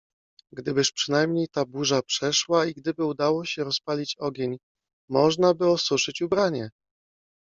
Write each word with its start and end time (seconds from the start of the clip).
Gdybyż 0.51 0.91
przynajmniej 0.91 1.47
ta 1.47 1.65
burza 1.65 2.01
przeszła 2.01 2.65
i 2.65 2.73
gdyby 2.73 3.05
udało 3.05 3.45
się 3.45 3.63
rozpalić 3.63 4.15
ogień, 4.19 4.57
możnaby 5.09 5.67
osuszyć 5.67 6.21
ubranie! 6.21 6.69